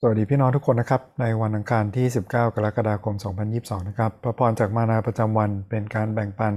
[0.00, 3.14] สวัสดีพี่น้องทุกคนนะครับ ในวันอังคารที่ 19 กรกฎาคม
[3.52, 6.54] 2022 นะครับพระพรจากมานาประจำวันเป็นการแบ่งปัน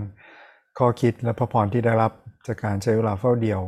[0.77, 2.11] ข้อคิดและพระพรที่ได้รับ
[2.47, 3.61] จากการใช้เวลาเฝ้าเดี่ยว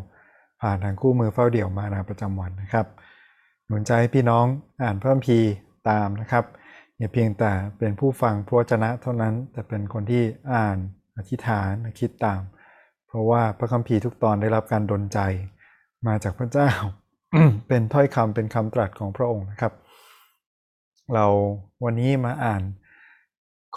[0.62, 2.86] ผ่านทางคู่มือเฝ้าเดี่ยวมานาประจำวันนะครับ
[3.68, 4.46] หนุนใจให้พี่น้อง
[4.84, 5.38] อ่านเพิ่มพี
[5.90, 6.46] ตามนะครับ
[6.98, 10.78] อย่าเพียงแต่เป็นผู้ฟังพระวจนะเท่านั้น แต่เป็นคนที่อ่าน
[11.18, 12.42] อธิษฐานคิดตาม
[13.08, 15.20] เพราะว่าพระคัมภีร์ทุกตอนได้รับการดลใจ
[16.08, 16.72] มาจากพระเจ้า
[17.68, 19.74] เป็นถ้อยคำเป็นคำตรัสของพระองค์นะครับ
[21.14, 21.26] เรา
[21.84, 22.64] วันนี้มาอ่าน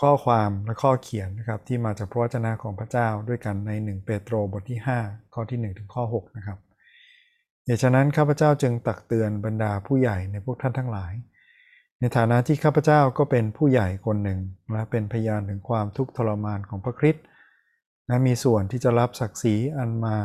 [0.00, 6.58] ข้อความและข้อเขียนนะครับ ที่มาจากพระวจนะของพระเจ้าด้วยกันใน 1 เปโตรบทที่ 5 ข้อที่ 1 ถึงข้อ 6 นะครับ
[7.64, 11.12] เหตุฉะนั้นข้าพเจ้าจึงตักเตือนบรรดาผู้ใหญ่ในพวกท่านทั้งหลาย
[12.00, 14.40] ในฐานะที่ข้าพเจ้าก็เป็นผู้ใหญ่คนหนึ่ง
[14.72, 17.24] และเป็นพยานถึงความทุกข์ทรมานของพระคริสต์
[18.08, 20.16] และมีส่วนที่จะรับศักดิ์ศรีอันมา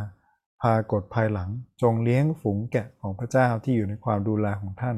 [0.62, 1.50] พากฏภายหลัง
[1.82, 4.98] จงเลี้ยงฝูงแกะของพระเจ้าที่อยู่ในความดูแลของท่าน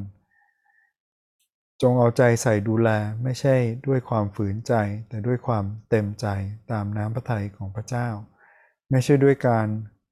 [1.81, 2.89] จงเอาใจใส่ดูแล
[3.23, 3.55] ไม่ใช่
[3.87, 4.73] ด้วยความฝืนใจ
[5.09, 6.27] แต่ด้วยความเต็มใจ
[6.71, 8.07] ตามน้ำพระทัยของพระเจ้า
[8.89, 9.67] ไม่ใช่ด้วยการ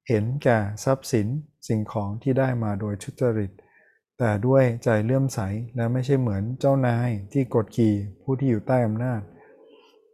[0.08, 1.26] เห็นแก่ทรัพย์สิน
[1.68, 3.50] สิ่งของที่ได้มาโดยชุจริต
[4.18, 5.40] แต่ด้วยใจเลื่อมใส
[5.76, 9.20] และไม่ใช่เหมือนเจ้านายที่กดขี่ผู้ที่อยู่ใต้อำนาจ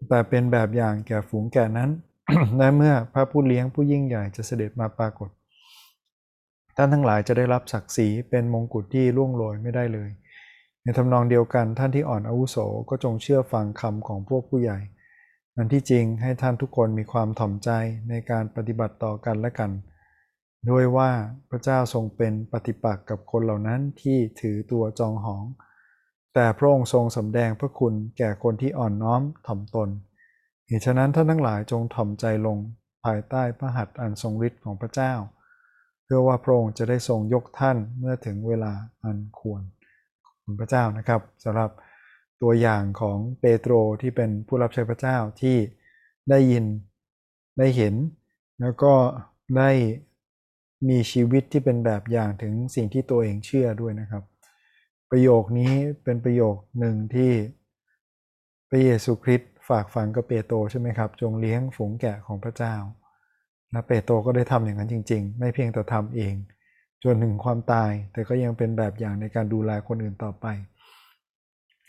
[0.08, 1.90] แต่เป็นแบบอย่างแก่ฝูงแกะนั้น
[2.58, 5.30] และเมื่อพระผู้เลี้ยงผู้ยิ่งใหญ่จะเสด็จมาปรากฏ
[6.76, 10.10] ท่านทั้งหลายจะได้รับศักดิ์ศรีเป็นมงกุฎที่ล่วงโรยไม่ได้เลย
[10.82, 12.56] ในทำนองเดียวกันท่านที่อ่อนอาวุโส
[12.88, 14.78] ก็จงเชื่อฟังคำของพวกผู้ใหญ่
[15.56, 17.70] นันที่จริงให้ท่านทุกคนมีความถ่อมใจ
[18.08, 19.70] ในการปฏิบัติต่อกันและกัน
[20.70, 21.10] ด้วยว่า
[21.50, 25.42] พระเจ้าทรงเป็นปฏิปักษ์กับคนเหล่านั้นที่ถือตัวจองหอง
[26.34, 29.88] แต่พระองค์ทรงสำแดงพระคุณแก่คนที่อ่อนน้อมถ่อมตน
[30.66, 32.58] เหตุฉะนั้นท่านทั้งหลายจงถ่อมใจลง
[33.04, 35.12] ภายใต้พระหัตถ์อันทรงฤทธิ์ของพระเจ้า
[36.04, 38.72] เพื่อว่าพระองค์จะได้ทรงยกท่านเมื่อถึงเวลา
[39.04, 39.62] อันควร
[40.44, 41.70] คุณพระเจ้านะครับสำหรับ
[42.42, 45.56] ตัวอย่างของเปโตรที่เป็นผู้รับใช้พระเจ้าที่
[46.30, 46.64] ได้ยิน
[47.58, 47.94] ได้เห็น
[48.60, 48.92] แล้วก็
[49.58, 49.70] ได้
[50.88, 54.24] มีชีวิตที่เป็นแบบอย่างถึงสิ่งที่ตัวเองเชื่อด้วยนะครับ
[55.10, 55.72] ประโยคนี้
[56.04, 57.32] เป็นประโยคหนึ่งที่
[58.68, 62.74] พระเยซูคริสต์ ฝากฝังกับเปโตรใช่ไหมครับ จงเลี้ยงฝูงแกะของพระเจ้า
[63.72, 66.34] และเปโตรก็ได้ทำอย่างนั้นจริง ๆ ไม่เพียงแต่ทำเอง
[67.04, 70.46] จนถึงความตาย แต่ก็ยังเป็นแบบอย่างในการดูแลคนอื่นต่อไป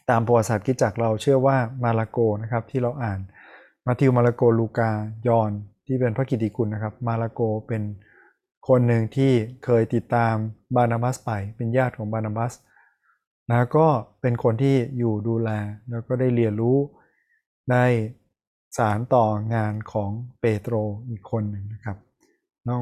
[0.09, 3.19] ตามประวัติศาสตร์กิจจักเราเชื่อว่ามาลาโกนะครับที่เราอ่าน
[3.85, 4.91] มาทิวมาลาโกลูกา
[5.27, 5.51] ยอน
[5.85, 7.81] ที่เป็นพระกิตติคุณนะครับ มาลาโกเป็น
[8.67, 9.31] คนหนึ่งที่
[9.65, 10.35] เคยติดตาม
[10.75, 12.53] บานาบัสไป เป็นญาติของบานาบัส
[13.49, 13.87] นะก็
[14.21, 15.49] เป็นคนที่อยู่ดูแล
[15.89, 16.77] แล้วก็ได้เรียนรู้
[17.71, 17.85] ได้
[18.77, 20.11] สารต่องานของ
[20.41, 20.73] เปโตร
[21.09, 21.97] อีกคนหนึ่งนะครับ
[22.65, 22.77] เรา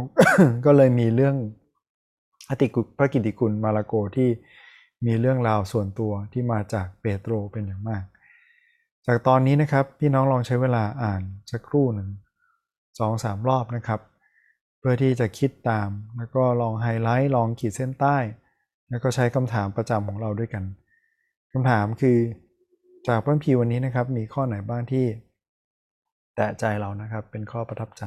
[0.66, 1.35] ก็เลยมีเรื่อง
[2.50, 4.29] อติกุพระกิติคุณมาลาโกที่
[5.06, 8.03] มีเรื่องราวส่วนตัวที่มาจากเปโตรเป็นอย่างมาก
[9.07, 12.09] จากตอนนี้นะครับพี่น้องลองใช้เวลาอ่านสักครู่หนึ่ง
[13.00, 14.01] สองสามรอบนะครับ
[14.79, 18.18] เพื่อที่จะคิดตาม แล้วก็ลองไฮไลท์ลองขีดเส้นใต้
[18.90, 20.63] แล้วก็ใช้คำถามประจำของเราด้วยกัน
[21.53, 22.18] คำถามคือ
[23.08, 25.06] จากพระพีวันนี้นะครับมีข้อไหนบ้างที่
[26.36, 28.04] แตะใจเรานะครับ เป็นข้อประทับใจ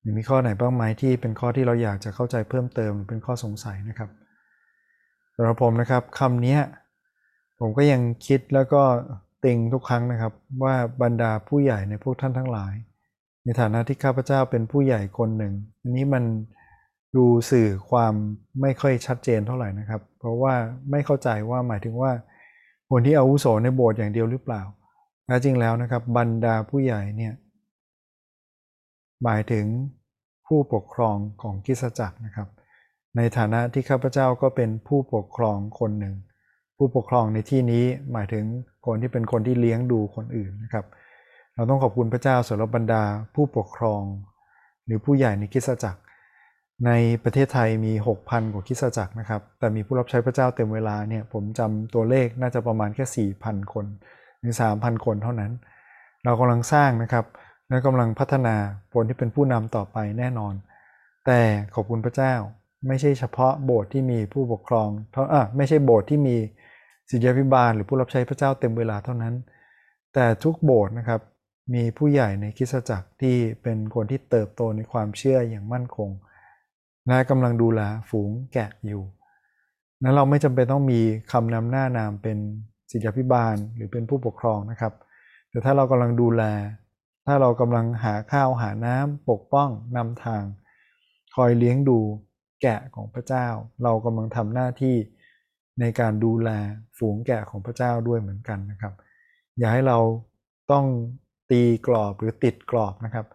[0.00, 4.10] หรือมีข้อไหนบ้างไหมที่เป็นข้อที่เราอยากจะเข้าใจเพิ่มเติมหรือเป็นข้อสงสัยนะครับ
[5.34, 6.58] สำหรับผมนะครับคำนี้
[7.60, 8.82] ผมก็ยังคิดแล้วก็
[9.44, 10.32] ติงทุกครั้งนะครับ
[10.64, 12.74] ว่าบรรดาผู้ใหญ่ในพวกท่านทั้งหลาย
[13.44, 16.24] ในฐานะที่ข้าพเจ้าเป็นผู้ใหญ่คนหนึ่ง อันนี้มัน
[17.16, 18.14] ดูสื่อความ
[18.60, 20.54] ไม่ค่อยชัดเจนเท่าไหร่นะครับ เพราะว่า
[20.90, 22.12] ไม่เข้าใจว่าหมายถึงว่า
[22.94, 24.62] คนที่อาวุโสในโบสถ์อย่างเดียวหรือเปล่า
[25.26, 27.34] แท้จริงแล้วนะครับ บรรดาผู้ใหญ่เนี่ย
[29.24, 29.66] หมายถึง
[30.46, 32.48] ผู้ปกครองของกิสจักรนะครับ
[33.16, 36.14] ในฐานะที่ข้าพเจ้าก็เป็นผู้ปกครองคนหนึ่ง
[36.76, 38.44] ผู้ปกครองในที่นี้หมายถึง
[38.86, 40.84] คนที่เป็นคนที่เลี้ยงดูคนอื่นนะครับ
[41.54, 43.02] เราต้องขอบคุณพระเจ้าสำหรับบรรดา
[43.34, 44.02] ผู้ปกครอง
[44.84, 46.00] หรือผู้ใหญ่ในกิสจักร
[46.86, 46.90] ใน
[47.24, 53.86] ประเทศไทยมี 6,000 กว่าคิสจักรนะครับ แต่มีผู้รับใช้พระเจ้าเต็มเวลาเนี่ยผมจำตัวเลขน่าจะประมาณแค่ 4,000 คน
[54.40, 55.52] หรือ 3,000 คนเท่านั้น
[56.24, 57.24] เรากำลังสร้างนะครับ
[57.68, 58.56] และกำลังพัฒนา
[58.92, 60.54] คนที่เป็นผู้นำต่อไปแน่นอน
[61.26, 61.40] แต่
[61.74, 62.34] ขอบคุณพระเจ้า
[62.88, 66.36] ไม่ใช่เฉพาะโบสถ์ที่มีผู้ปกครองเท่าอะไม่ใช่โบสถ์ที่มี
[67.10, 69.34] ศิษยาภิบาลหรือผู้รับใช้พระเจ้าเต็มเวลาเท่านั้น
[70.14, 71.20] แต่ทุกโบสถ์นะครับ
[71.74, 76.10] มีผู้ใหญ่ในคริสตจักรที่เป็นคนที่เติบโตในความเชื่ออย่างมั่นคง
[77.06, 79.02] และกำลังดูแลฝูงแกะอยู่
[80.02, 81.00] นั้นเราไม่จำเป็นต้องมี
[81.32, 82.38] คำนำหน้านามเป็น
[82.90, 84.92] ศิษยาภิบาลหรือเป็นผู้ปกครองนะครับ
[85.50, 86.42] แต่ถ้าเรากำลังดูแล
[87.26, 90.42] ถ้าเรากำลังหาข้าวหาน้ำปกป้องนำทาง
[91.34, 91.98] คอยเลี้ยงดู
[92.62, 93.46] แกะของพระเจ้า
[93.82, 94.96] เรากำลังทำหน้าที่
[95.80, 96.50] ในการดูแล
[96.98, 98.94] ฝูงแกะของพระเจ้าด้วยเหมือนกันนะครับ
[99.58, 99.98] อย่าให้เรา
[100.72, 100.86] ต้อง
[101.50, 103.26] ตีกรอบหรือติดกรอบนะครับ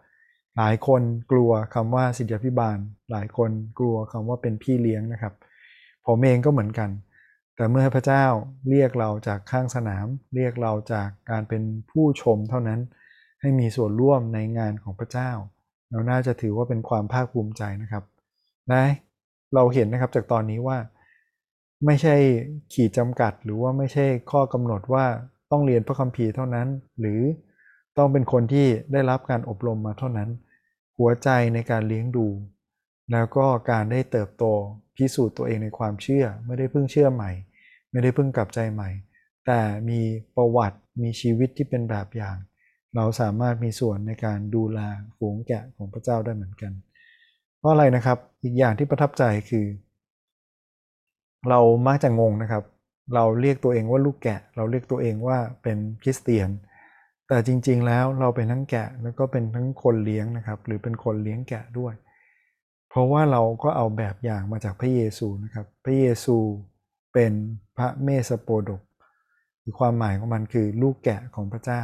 [0.58, 1.02] หลายคน
[1.32, 2.78] กลัวคำว่าสิทธิพิบาล
[3.10, 5.34] หลายคนกลัวคำว่าเป็นพี่เลี้ยงนะครับ
[6.06, 6.90] ผมเองก็เหมือนกัน
[7.56, 8.24] แต่เมื่อพระเจ้า
[8.70, 12.80] เรียกเราจากข้างสนาม เรียกเราจากการเป็นผู้ชมเท่านั้น
[13.40, 15.30] ให้มีส่วนร่วมในงานของพระเจ้า
[15.90, 18.04] เราน่าจะถือว่าเป็นความภาคภูมิใจนะครับ
[18.72, 18.84] นะ
[19.54, 20.78] เราเห็นนะครับจากตอนนี้ว่า
[21.86, 22.14] ไม่ใช่
[22.72, 25.04] ขีดจำกัด หรือว่าไม่ใช่ข้อกำหนดว่า
[25.50, 26.68] ต้องเรียนพระคัมภีร์เท่านั้น
[27.00, 27.20] หรือ
[27.98, 30.28] ต้องเป็นคนที่ได้รับการอบรมมาเท่านั้น
[30.98, 32.26] หัวใจในการเลี้ยงดู
[33.12, 34.44] แล้วก็การได้เติบโต
[34.96, 37.30] พิสูจน์ตัวเองในความเชื่อ ไม่ได้เพิ่งเชื่อใหม่
[37.90, 38.90] ไม่ได้เพิ่งกลับใจใหม่
[39.46, 40.00] แต่มี
[40.36, 42.36] ประวัติมีชีวิตที่เป็นแบบอย่าง
[42.96, 44.78] เราสามารถมีส่วนในการดูแล
[45.18, 46.72] ฝูงแกะของพระเจ้าได้เหมือนกัน
[47.58, 49.66] เพราะอะไรนะครับอีกอย่างที่ประทับใจคือ
[51.48, 52.64] เรามักจะงงนะครับ
[53.14, 56.48] เราเรียกตัวเองว่าลูกแกะ เราเรียกตัวเองว่าเป็นคริสเตียน
[57.28, 61.94] แต่จริง ๆ แล้วเราเป็นทั้งแกะแล้วก็เป็นทั้งคนเลี้ยงนะครับ หรือเป็นคนเลี้ยงแกะด้วย
[62.88, 66.36] เพราะว่าเราก็เอาแบบอย่างมาจากพระเยซูนะครับ พระเยซู
[67.14, 67.32] เป็น
[67.76, 68.82] พระเมสโปดก
[69.78, 71.82] ความหมายของมันคือลูกแกะของพระเจ้า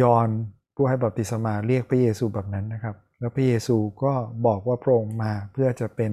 [0.00, 0.28] ยอน
[0.74, 4.12] ผู้ให้บัพติศมาเรียกพระเยซูแบบนั้นนะครับ แล้วพระเยซูก็
[4.46, 6.12] บอกว่าพระองค์มาเพื่อจะเป็น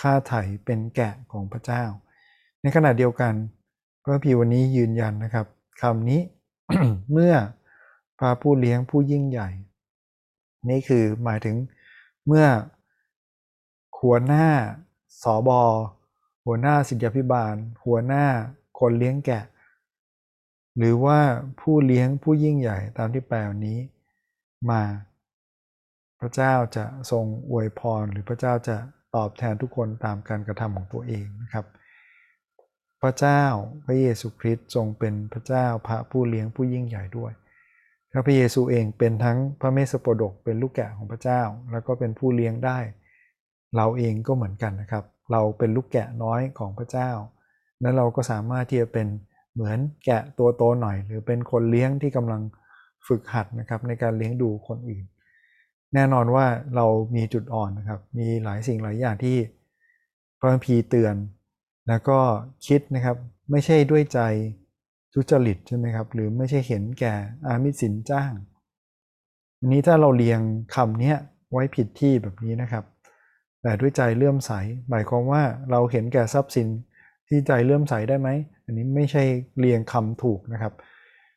[0.00, 1.84] ค่าไถ่เป็นแกะของพระเจ้า
[2.62, 3.32] ในขณะเดียวกัน
[4.02, 5.46] พระพีวันนี้ยืนยันนะครับ
[5.82, 6.20] คำนี้
[7.12, 7.34] เมื่อ
[8.18, 9.48] พระผู้เลี้ยงผู้ยิ่งใหญ่
[10.70, 11.56] นี่คือหมายถึง
[12.26, 12.46] เมื่อ
[14.00, 14.46] หัวหน้า
[15.22, 15.62] สอบอ
[16.44, 17.54] หัวหน้าสิทธิพิบาล
[17.84, 18.24] หัวหน้า
[18.78, 19.44] คนเลี้ยงแกะ
[20.76, 21.18] หรือว่า
[21.60, 23.78] ผู้เลี้ยงผู้ยิ่งใหญ่ตามที่แปลนี้
[24.70, 24.82] มา
[26.20, 28.76] พระเจ้าจะทรงอวยพรหรือพระเจ้าจะ
[29.16, 31.64] ตอบแทนทุกคนตามการกระทำของตัวเองนะครับ
[33.02, 33.42] พระเจ้า
[33.86, 37.32] พระเยซูคริสต์ทรงเป็นพระเจ้าพระผู้เลี้ยงผู้ยิ่งใหญ่ด้วย
[38.26, 42.78] พระเยซูเองเป็นทั้งพระเมสสโปดกเป็นลูกแกะของพระเจ้า แล้วก็เป็นผู้เลี้ยงได้
[43.76, 47.10] เราเองก็เหมือนกันนะครับ เราเป็นลูกแกะน้อยของพระเจ้า
[47.82, 49.06] นั้นเราก็สามารถที่จะเป็น
[49.54, 52.42] เหมือนแกะตัวโตหน่อย หรือเป็นคนเลี้ยงที่กำลัง
[53.06, 55.04] ฝึกหัดนะครับในการเลี้ยงดูคนอื่น
[55.94, 56.46] แน่นอนว่า
[56.76, 59.36] เรามีจุดอ่อนนะครับ มีหลายสิ่งหลายอย่างที่
[60.38, 61.14] พระพีเตือน
[61.88, 62.18] แล้วก็
[62.66, 63.16] คิดนะครับ
[63.50, 64.20] ไม่ใช่ด้วยใจ
[65.14, 67.14] ทุจริตใช่ไหมครับ หรือไม่ใช่เห็นแก่
[67.46, 68.32] อามิสินจ้าง
[69.58, 70.40] อันนี้ถ้าเราเรียง
[70.74, 71.14] คำนี้
[71.50, 72.84] ไว้ผิดที่แบบนี้นะครับ
[73.62, 74.52] แต่ด้วยใจเลื่อมใส
[74.90, 76.68] หมายความว่าเราเห็นแก่ทรัพย์สิน
[77.28, 78.28] ที่ใจเลื่อมใสได้ไหม
[78.64, 79.22] อันนี้ไม่ใช่
[79.58, 80.72] เรียงคำถูกนะครับ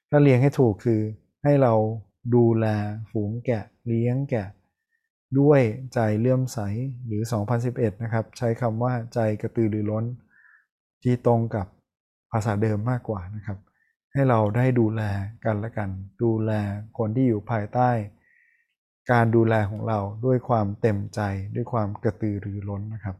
[0.09, 1.01] ถ้าเรียงให้ถูกคือ
[1.43, 1.73] ให้เรา
[2.35, 2.65] ดูแล
[3.11, 4.47] ฝูงแกะเลี้ยงแกะ
[5.39, 5.61] ด้วย
[5.93, 6.59] ใจเลื่อมใส
[7.05, 7.21] หรือ
[7.63, 10.05] 2011 นะครับ ใช้คำว่าใจกระตือรือร้น
[11.05, 11.67] ที่ตรงกับ
[12.31, 13.57] ภาษาเดิมมากกว่านะครับ
[14.13, 15.01] ให้เราได้ดูแล
[15.45, 15.89] กันและกัน
[16.23, 16.51] ดูแล
[16.97, 17.89] คนที่อยู่ภายใต้
[19.11, 21.21] การดูแลของเราด้วยความเต็มใจ
[21.55, 23.15] ด้วยความกระตือรือร้นนะครับ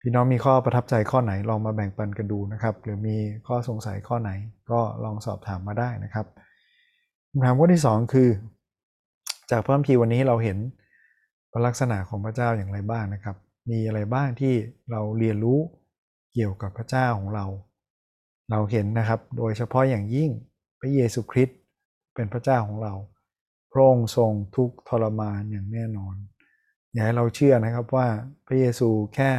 [0.00, 3.16] พี่น้องมีข้อประทับใจข้อไหนลองมาแบ่งปันกันดูนะครับ หรือมี
[3.46, 4.30] ข้อสงสัยข้อไหน
[4.70, 6.26] ก็ลองสอบถามมาได้นะครับ
[7.30, 8.28] คำถามข้อที่ 2 คือ
[9.50, 10.58] จากพระคัมภีร์วันนี้เราเห็น
[11.66, 13.36] ลักษณะของพระเจ้าอย่างไรบ้างนะครับ
[13.70, 14.54] มีอะไรบ้างที่
[14.90, 15.58] เราเรียนรู้
[16.32, 17.46] เกี่ยวกับพระเจ้าของเรา
[18.50, 20.30] เราเห็นนะครับ โดยเฉพาะอย่างยิ่ง
[20.80, 21.58] พระเยซูคริสต์
[22.14, 22.94] เป็นพระเจ้าของเรา
[23.72, 26.16] พระองค์ทรงทุกทรมานอย่างแน่นอน
[26.92, 28.08] อย่าให้เราเชื่อนะครับว่า
[28.46, 29.32] พระเยซูแค่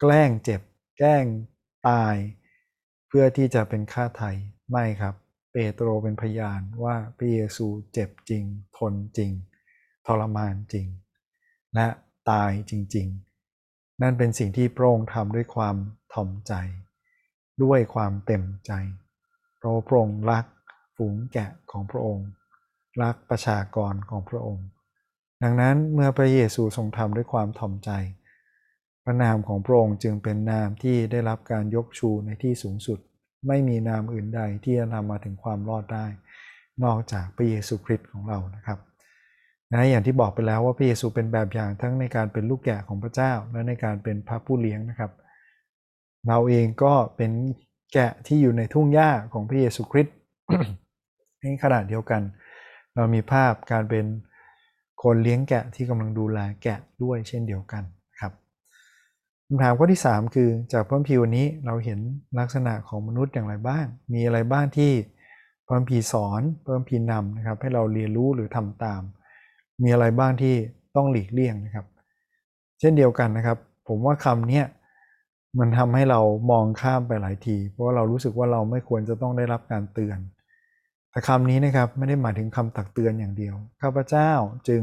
[0.00, 0.60] แกล้งเจ็บ
[0.98, 1.24] แกล้ง
[1.88, 2.14] ตาย
[3.08, 4.30] เพื่อที่จะเป็นค่าไถ่
[4.70, 5.14] ไม่ครับ
[5.52, 8.44] เปโตรเป็นพยานว่าพระเยซูเจ็บจริง
[8.76, 9.32] ทนจริง
[10.06, 10.86] ทรมานจริง
[11.74, 11.88] และ
[12.30, 13.31] ตายจริง ๆ
[14.02, 15.76] นั่นเป็นสิ่งที่พระองค์ทำด้วยความ
[16.14, 16.52] ถ่อมใจ
[17.62, 18.72] ด้วยความเต็มใจ
[19.58, 20.44] เพราะพระองค์รัก
[20.96, 22.26] ฝูงแกะของพระองค์
[23.02, 24.66] รักประชากรของพระองค์
[25.42, 27.90] ดังนั้นเมื่อพระเยซูทรงทำด้วยความถ่อมใจ
[29.04, 32.98] พระนามของพระองค์จึงเป็นนามที่ได้รับการยกชูในที่สูงสุด
[33.48, 36.06] ไม่มีนามอื่นใดที่จะนำมาถึงความรอดได้
[36.84, 38.78] นอกจากพระเยซูคริสต์ของเรานะครับ
[39.72, 45.10] นะอย่างที่บอกไปแล้วว่าพระเยซูเป็นแบบอย่างทั้งในการเป็นลูกแกะของพระเจ้า และในการเป็นพระผู้เลี้ยงนะครับ
[46.28, 47.32] เราเองก็เป็น
[47.92, 50.16] แกะที่อยู่ในทุ่งหญ้าของพระเยซูคริสต์
[51.40, 52.22] ในขณะเดียวกัน
[52.94, 54.06] เรามีภาพการเป็น
[55.02, 57.82] คนเลี้ยงแกะที่กำลังดูแลแกะด้วยเช่นเดียวกัน
[58.20, 58.32] ครับ
[59.46, 61.98] คำถามข้อที่ 3 คือจากพระคัมภีร์วันนี้เราเห็น
[62.38, 64.92] ลักษณะของมนุษย์อย่างไรบ้าง มีอะไรบ้างที่
[65.66, 69.02] พระคัมภีร์สอนพระคัมภีร์นำนะครับให้เราเรียนรู้หรือทำตาม
[69.82, 70.54] มีอะไรบ้างที่
[70.96, 71.86] ต้องหลีกเลี่ยงนะครับ
[72.80, 73.58] เช่นเดียวกันนะครับ
[73.88, 74.62] ผมว่าคำนี้
[75.58, 76.20] มันทำให้เรา
[76.50, 80.18] มองข้ามไปหลายที เพราะว่าเรารู้สึกว่าเราไม่ควรจะต้องได้รับการเตือน
[81.10, 84.30] แต่คำนี้นะครับไม่ได้หมายถึงคำตักเตือนอย่างเดียว ข้าพเจ้า
[84.68, 84.82] จึง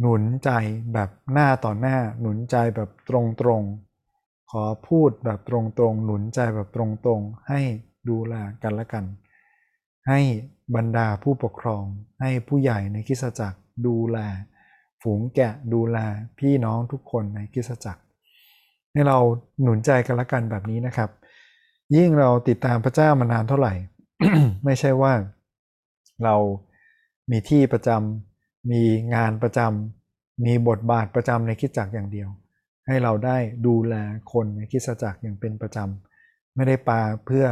[0.00, 0.50] หนุนใจ
[0.92, 3.10] แบบหน้าต่อหน้า หนุนใจแบบต
[3.46, 5.56] รงๆ ขอพูดแบบตร
[5.90, 7.60] งๆ หนุนใจแบบตรงๆ ให้
[8.08, 9.04] ดูแลกันและกัน
[10.08, 10.20] ให้
[10.76, 11.84] บรรดาผู้ปกครอง
[12.20, 14.18] ให้ผู้ใหญ่ในคิสจักรดูแล
[15.02, 15.98] ฝูงแกะดูแล
[16.38, 18.02] พี่น้องทุกคนในคิสจักร
[18.92, 19.18] ให้เรา
[19.62, 21.10] หนุนใจกันละกันแบบนี้นะครับ
[21.96, 23.74] ยิ่งเราติดตามพระเจ้ามานานเท่าไหร่
[24.64, 25.12] ไม่ใช่ว่า
[26.24, 26.36] เรา
[27.30, 28.82] มีที่ประจำมี
[29.14, 32.28] งานประจำมีบทบาทประจำในคิสจักรอย่างเดียว
[32.86, 33.36] ให้เราได้
[33.66, 33.94] ดูแล
[34.32, 37.46] คนในคิสจักรอย่างเป็นประจำไม่ได้ปาเพื่อ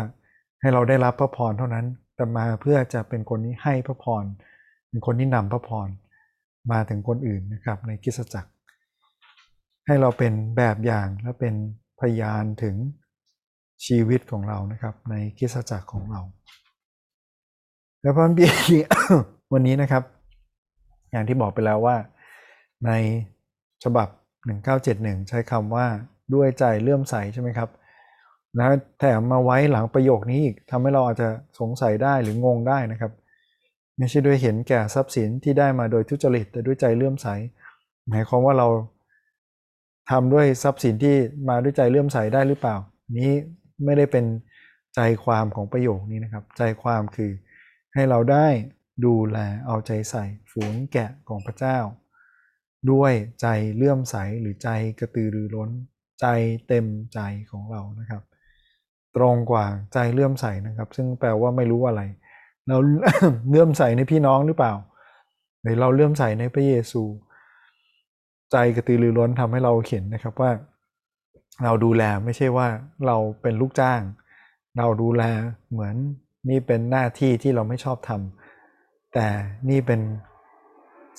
[0.60, 1.86] ให้เราได้รับพระพรเท่านั้น
[2.18, 4.24] แต่มาเพื่อจะเป็นคนที่ให้พระพร
[4.88, 5.88] เป็นคนที่นำพระพร
[6.72, 8.50] มาถึงคนอื่นนะครับในคริสจักร
[9.86, 11.54] ให้เราเป็นแบบอย่างและเป็น
[12.00, 12.74] พยานถึง
[13.86, 16.20] ชีวิตของเรานะครับ ในคริสจักรของเรา
[18.02, 18.46] แล้วพระบี
[19.52, 20.02] วันนี้นะครับ
[21.10, 21.96] อย่างที่บอกไปแล้วว่า
[22.86, 22.90] ใน
[23.84, 24.08] ฉบับ
[24.68, 25.86] 1971 ใช้คำว่า
[26.34, 27.68] ด้วยใจเลื่อมใสใช่ไหมครับ
[28.56, 31.28] แล้วแถมมาไว้หลังประโยคนี้อีกทำให้เราอาจจะ
[31.60, 33.12] สงสัยได้หรืองงได้นะครับ
[33.98, 37.28] ไม่ใช่ด้วยเห็นแก่ทรัพย์สินที่ได้มาโดยทุจริต แต่ด้วยใจเลื่อมใส
[38.08, 38.68] หมายความว่าเรา
[40.10, 41.16] ทำด้วยทรัพย์สินที่
[41.48, 42.76] มาด้วยใจเลื่อมใสได้หรือเปล่า
[43.18, 43.32] นี้
[43.84, 44.24] ไม่ได้เป็น
[44.94, 47.32] ใจความของประโยคนี้นะครับ ใจความคือ
[47.94, 48.46] ให้เราได้
[49.04, 51.78] ดูแลเอาใจใส่ฝูงแกะของพระเจ้า
[52.90, 54.68] ด้วยใจเลื่อมใสหรือใจ
[55.00, 55.70] กระตือรือร้น
[56.20, 56.26] ใจ
[56.68, 58.22] เต็มใจของเรานะครับ
[59.18, 62.02] ตรงกว่าใจเลื่อมใสนะครับ ซึ่งแปลว่าไม่รู้อะไร
[62.68, 62.76] เรา
[63.48, 64.74] เลื่อมใสในพี่น้องหรือเปล่า
[65.62, 67.02] หรือเราเลื่อมใสในพระเยซู
[68.52, 70.50] ใจกระตือรือร้นทำให้เราเห็นนะครับว่า
[71.64, 72.68] เราดูแลไม่ใช่ว่า
[73.06, 74.00] เราเป็นลูกจ้าง
[74.78, 75.22] เราดูแล
[75.70, 75.94] เหมือน
[76.48, 79.26] นี่เป็นหน้าที่ที่เราไม่ชอบทำแต่
[79.70, 80.00] นี่เป็น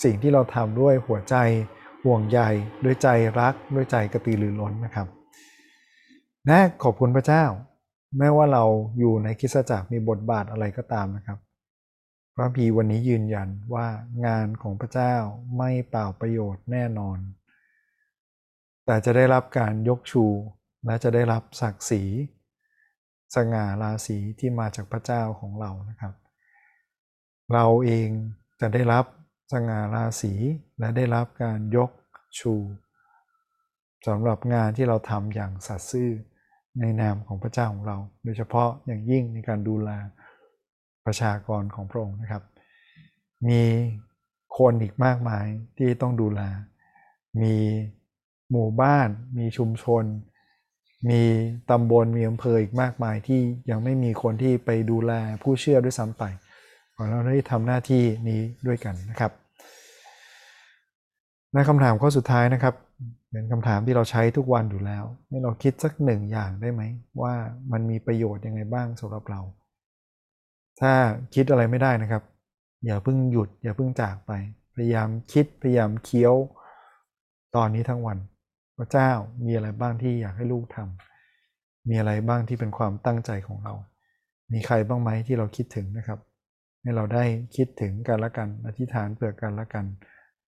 [0.04, 1.36] สิ่งที่เราทำด้วยหัวใจ
[2.04, 2.40] ห่วงใย
[2.84, 3.08] ด้วยใจ
[3.40, 5.08] รักด้วยใจกระตือรือร้นนะครับ
[6.50, 7.44] นะขอบคุณพระเจ้า
[8.18, 8.64] แม้ว่าเรา
[9.00, 11.40] อยู่ในคริสตจักรมีบทบาทอะไรก็ตามนะครับ
[12.36, 13.88] พระพีวันนี้ยืนยันว่า
[14.26, 15.16] งานของพระเจ้า
[15.58, 17.18] ไม่เปล่าประโยชน์แน่นอน
[18.86, 20.26] แต่จะได้รับการยกชู
[20.86, 22.04] และจะได้รับศักดิ์ศรี
[23.36, 26.14] สง่าราศีที่มาจากพระเจ้าของเรานะครับ
[27.54, 28.10] เราเอง
[28.62, 29.06] จะได้รับ
[29.52, 30.34] สง่าราศี
[30.80, 31.92] และได้รับการยก
[32.40, 32.54] ชู
[34.08, 36.12] สำหรับงานที่เราทำอย่างสัตย์ซื่อ
[36.80, 39.90] ในนามของพระเจ้าของเรา โดยเฉพาะอย่างยิ่งในการดูแล
[41.06, 42.44] ประชากรของพระองค์นะครับ
[43.48, 43.64] มี
[44.58, 45.46] คนอีกมากมาย
[45.78, 46.42] ที่ต้องดูแล
[47.42, 47.56] มี
[48.52, 49.08] หมู่บ้าน
[49.38, 50.04] มีชุมชน
[51.10, 51.22] มี
[51.70, 55.12] ตำบล มีอำเภออีกมากมายที่ยังไม่มีคนที่ไปดูแล
[55.44, 56.24] ผู้เชื่อด้วยซ้ำไป
[56.96, 59.32] ขอเราได้ทำหน้าที่นี้ด้วยกันนะครับ
[61.54, 62.76] ในคำถามข้อสุดท้ายนะครับ
[63.32, 66.82] เป็นคำถามที่เราใช้ทุกวันอยู่แล้ว ให้เราคิดสักหนึ่งอย่างได้ไหม
[67.22, 67.34] ว่า
[67.72, 69.42] มันมีประโยชน์ยังไงบ้างสำหรับเรา
[70.82, 70.94] ถ้า
[71.36, 72.24] คิดอะไรไม่ได้นะครับ
[72.86, 74.32] อย่าเพิ่งหยุด อย่าเพิ่งจากไป
[74.76, 76.36] พยายามคิดพยายามเคี้ยว
[77.56, 78.18] ตอนนี้ทั้งวัน
[78.78, 79.12] พระเจ้า
[79.46, 83.74] มีอะไรบ้างที่อยากให้ลูกทำมีอะไรบ้างที่เป็นความตั้งใจของเรา
[84.54, 86.20] มีใครบ้างไหมที่เราคิดถึงนะครับ
[86.82, 87.24] ให้เราได้
[87.56, 89.86] คิดถึงกันละกัน อธิษฐานเผื่อกันละกัน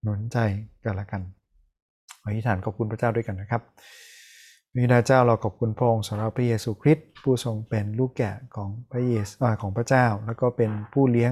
[0.04, 0.38] หนุนใจ
[0.84, 1.22] กันละกัน
[2.24, 3.62] อธิษฐานขอบคุณพระเจ้าด้วยกันนะครับ
[4.76, 11.32] มิดาเจ้าเราขอบคุณพระองค์สำหรับพระเยซูคริสต์ผู้ทรงเป็นลูกแกะของพระเยซูของพระเจ้า แล้วก็เป็นผู้เลี้ยง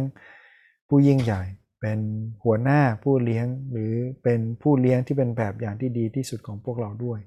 [0.89, 1.41] ผู้ยิ่งใหญ่
[1.81, 2.00] เป็น
[2.43, 3.93] หัวหน้าผู้เลี้ยงหรือ
[4.24, 7.19] เป็นผู้เลี้ยงที่เป็นแบบอย่างที่ดีที่สุดของพวกเราด้วย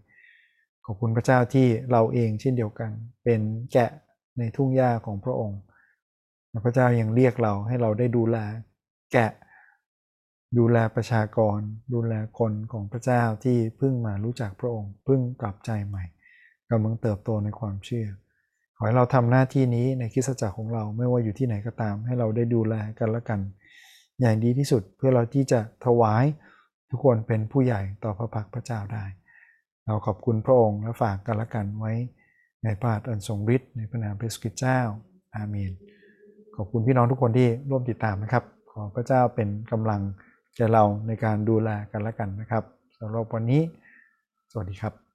[0.87, 2.91] ขอบคุณพระเจ้าที่เราเองเช่นเดียวกัน
[3.25, 3.41] เป็น
[3.73, 3.91] แกะ
[4.39, 5.61] ในทุ่งหญ้าของพระองค์
[6.65, 8.37] พระเจ้ายังเรียกเราให้เราได้ดูแล
[9.13, 9.31] แกะ
[10.59, 11.59] ดูแลประชากร
[11.95, 16.05] ดูแลคนของพระเจ้าที่เพิ่งมารู้จักพระองค์เพิ่งกลับใจใหม่
[16.71, 18.09] กำลังเติบโตในความเชื่อ
[18.77, 23.41] ขอให้เราทำหน้าที่นี้ในคริสตจักรของเราไม่ว่าอยู่ที่ไหนก็ตาม ให้เราได้ดูแลกันและกัน
[24.21, 26.25] อย่างดีที่สุดเพื่อเราที่จะถวาย
[26.91, 29.05] ทุกคนเป็นผู้ใหญ่ต่อพระพักพระเจ้าได้
[29.87, 31.93] เราขอบคุณพระองค์และฝากกันและกันไว้
[32.65, 34.81] ในพระอันทรงฤทธิ์ในพระนามพระสุกิเจ้า
[35.37, 35.73] อาเมน
[36.57, 40.01] ขอบคุณพี่น้องทุกคนที่ร่วมติดตามนะครับ ขอพระเจ้าเป็นกำลัง
[40.57, 42.65] แก่เราในการดูแลกันและกันนะครับ
[42.99, 43.63] สำหรับวันนี้
[44.51, 45.10] สวัสดีครับ